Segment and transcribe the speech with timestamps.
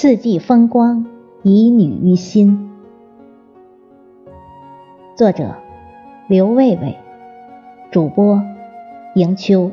[0.00, 1.04] 四季风光，
[1.42, 2.70] 旖旎于心。
[5.16, 5.56] 作者：
[6.28, 6.96] 刘卫卫，
[7.90, 8.40] 主播：
[9.16, 9.72] 迎秋。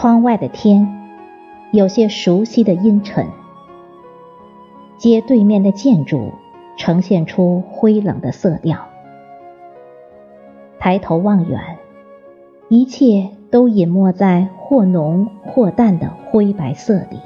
[0.00, 1.10] 窗外的天
[1.72, 3.26] 有些熟悉的阴沉，
[4.96, 6.34] 街对面的建筑
[6.76, 8.86] 呈现出灰冷的色调。
[10.78, 11.78] 抬头望远，
[12.68, 17.18] 一切都隐没在或浓或淡的灰白色里。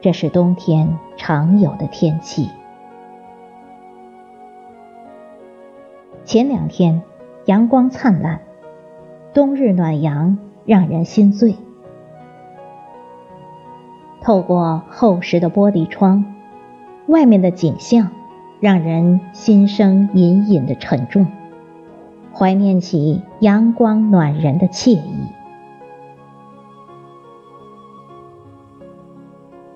[0.00, 2.50] 这是冬天常有的天气。
[6.24, 7.00] 前两天
[7.44, 8.40] 阳光灿烂。
[9.36, 11.56] 冬日暖阳让人心醉，
[14.22, 16.24] 透过厚实的玻璃窗，
[17.06, 18.12] 外面的景象
[18.60, 21.26] 让人心生隐隐的沉重，
[22.32, 25.26] 怀念起阳光暖人的惬意。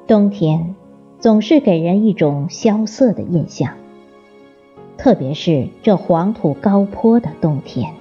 [0.06, 0.75] 冬天
[1.19, 3.75] 总是给人一种萧瑟的印象，
[4.97, 7.99] 特别是这黄土高坡的冬天。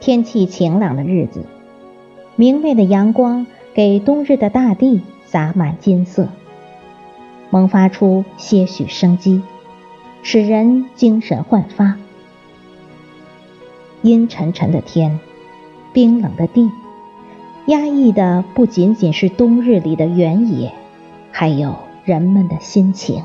[0.00, 1.44] 天气晴朗的日子，
[2.36, 6.28] 明媚的阳光给冬日的大地洒满金色，
[7.50, 9.42] 萌发出些许生机，
[10.22, 11.96] 使人精神焕发。
[14.02, 15.18] 阴沉沉的天，
[15.92, 16.70] 冰冷的地，
[17.66, 20.72] 压抑的不仅仅是冬日里的原野，
[21.32, 23.22] 还有人们的心情。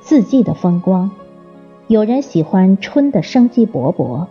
[0.00, 1.12] 四季的风光。
[1.90, 4.28] 有人喜欢春的生机勃勃，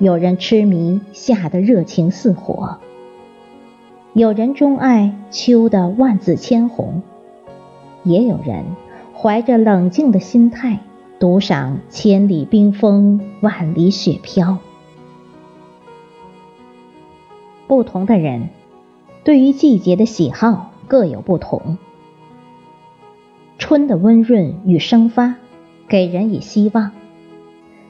[0.00, 2.78] 有人痴迷夏的热情似火，
[4.12, 7.02] 有人钟爱秋的万紫千红，
[8.02, 8.64] 也有人
[9.16, 10.80] 怀着冷静的心态
[11.20, 14.58] 独赏千里冰封，万里雪飘。
[17.68, 18.48] 不同的人
[19.22, 21.78] 对于季节的喜好各有不同，
[23.58, 25.36] 春的温润与生发。
[25.88, 26.92] 给人以希望，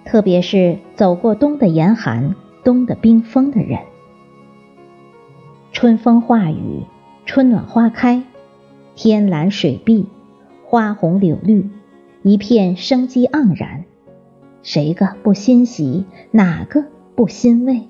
[0.05, 2.35] 特别是走过冬的严寒、
[2.65, 3.81] 冬的冰封的人。
[5.73, 6.85] 春风化雨，
[7.25, 8.23] 春暖花开，
[8.95, 10.07] 天蓝水碧，
[10.65, 11.71] 花红柳绿，
[12.23, 13.85] 一片生机盎然。
[14.63, 16.05] 谁个不欣喜？
[16.31, 16.85] 哪个
[17.15, 17.89] 不欣慰？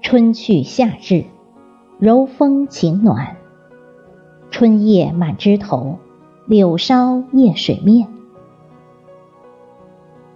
[0.00, 1.24] 春去夏至，
[1.98, 3.36] 柔风情暖。
[4.62, 5.98] 春叶满枝头，
[6.46, 8.06] 柳梢夜水面。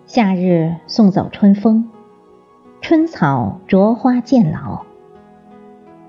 [0.04, 1.88] 夏日送走春风，
[2.80, 4.84] 春草着花渐老。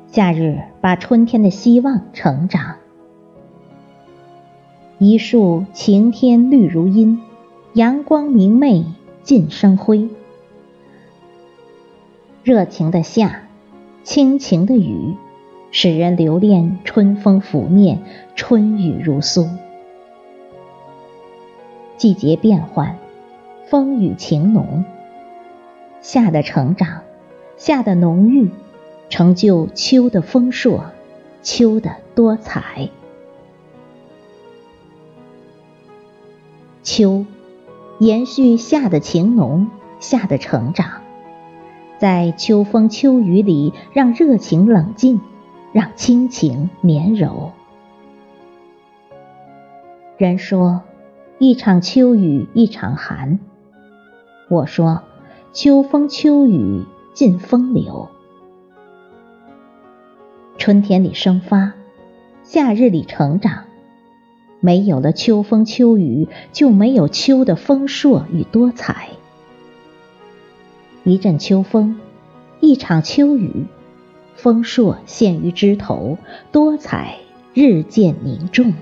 [0.08, 2.78] 夏日把春天的希望成长。
[4.98, 7.22] 一树晴天绿如茵，
[7.74, 8.84] 阳光明媚
[9.22, 10.10] 尽生辉。
[12.42, 13.44] 热情的夏，
[14.02, 15.14] 倾情的雨。
[15.72, 18.00] 使人留恋春风拂面，
[18.36, 19.50] 春雨如酥。
[21.98, 22.98] 季节变换，
[23.68, 24.86] 风雨情浓。
[26.02, 27.02] 夏的成长，
[27.58, 28.50] 夏的浓郁，
[29.10, 30.86] 成就秋的丰硕，
[31.42, 32.90] 秋的多彩。
[36.82, 37.26] 秋，
[38.00, 41.02] 延续夏的情浓，夏的成长，
[41.98, 45.20] 在秋风秋雨里，让热情冷静。
[45.78, 47.52] 让亲情绵柔。
[50.18, 50.82] 人说，
[51.38, 53.38] 一场秋雨一场寒。
[54.50, 55.04] 我说，
[55.54, 56.84] 秋风秋雨
[57.14, 58.10] 尽风流。
[60.58, 61.74] 春天里生发，
[62.42, 63.66] 夏日里成长。
[64.60, 69.10] 没有了秋风秋雨，就没有秋的丰硕与多彩。
[71.04, 72.00] 一阵秋风，
[72.62, 73.68] 一场秋雨。
[74.38, 76.20] 丰硕现于枝头，
[76.52, 77.18] 多彩
[77.56, 78.74] 日渐凝重。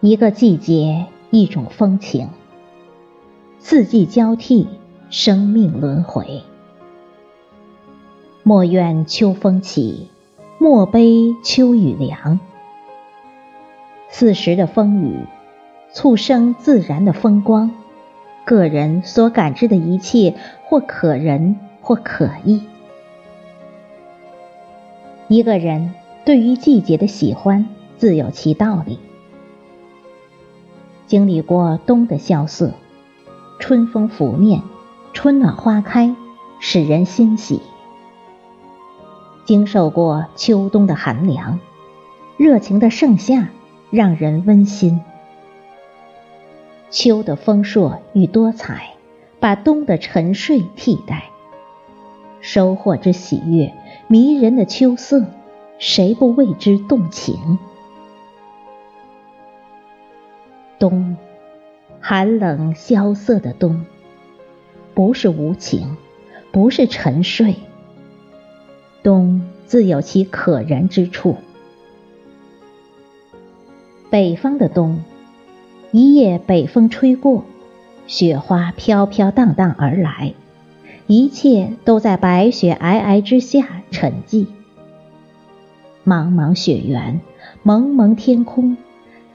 [0.00, 2.28] 一个季节，一种风情。
[3.58, 4.68] 四季交替，
[5.08, 6.42] 生命轮回。
[8.42, 10.10] 莫怨秋风起，
[10.58, 12.38] 莫悲秋雨凉。
[14.10, 15.24] 四时的风雨，
[15.92, 17.72] 促生自然的风光。
[18.48, 20.34] 个人所感知的一切，
[20.64, 22.62] 或可人，或可意。
[25.26, 25.92] 一个人
[26.24, 27.66] 对于季节的喜欢，
[27.98, 29.00] 自有其道理。
[31.06, 32.72] 经历过冬的萧瑟，
[33.60, 34.62] 春风拂面，
[35.12, 36.16] 春暖花开，
[36.58, 37.60] 使人欣喜；
[39.44, 41.60] 经受过秋冬的寒凉，
[42.38, 43.50] 热情的盛夏，
[43.90, 45.02] 让人温馨。
[46.90, 48.94] 秋的丰硕与多彩，
[49.40, 51.30] 把冬的沉睡替代。
[52.40, 53.74] 收获之喜悦，
[54.06, 55.24] 迷人的秋色，
[55.78, 57.58] 谁不为之动情？
[60.78, 61.16] 冬，
[62.00, 63.84] 寒冷萧瑟的冬，
[64.94, 65.96] 不是无情，
[66.52, 67.56] 不是沉睡。
[69.02, 71.36] 冬自有其可人之处。
[74.10, 75.02] 北方的冬，
[75.98, 77.42] 一夜北风吹过，
[78.06, 80.32] 雪花飘飘荡荡而来。
[81.08, 84.46] 一切都在白雪皑皑之下沉寂，
[86.06, 87.20] 茫茫雪原，
[87.64, 88.76] 蒙蒙天空，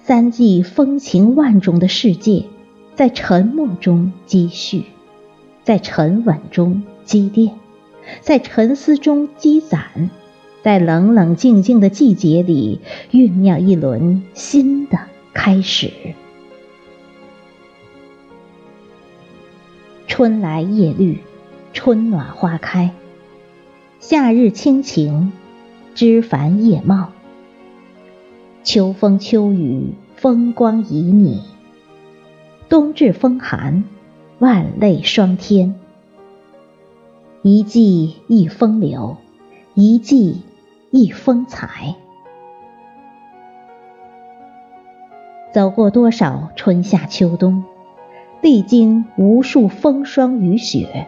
[0.03, 2.45] 三季风情万种的世界，
[2.95, 4.85] 在沉默中积蓄，
[5.65, 7.55] 在沉稳中积淀，
[8.21, 10.09] 在沉思中积攒，
[10.61, 12.79] 在冷冷静静的季节里
[13.11, 14.97] 酝酿一轮新的
[15.33, 15.91] 开始。
[20.15, 21.23] 春来叶绿。
[21.73, 22.91] 春暖花开，
[23.99, 25.33] 夏日清晴，
[25.95, 27.07] 枝繁叶茂；
[28.63, 31.41] 秋风秋雨，风光旖旎；
[32.69, 33.85] 冬至风寒，
[34.37, 35.73] 万类霜天。
[37.41, 39.17] 一季一风流，
[39.73, 40.43] 一季
[40.91, 41.95] 一风采。
[45.51, 47.63] 走过多少春夏秋冬，
[48.43, 51.07] 历经无数风霜雨雪。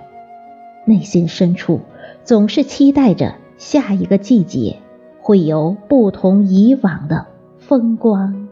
[0.85, 1.81] 内心深处
[2.23, 4.77] 总是期待着下一个季节
[5.19, 7.27] 会有不同以往的
[7.57, 8.47] 风光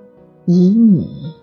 [0.46, 1.43] 旖旎。